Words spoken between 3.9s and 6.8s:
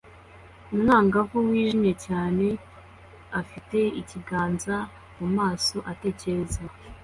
ikiganza mumaso atekereza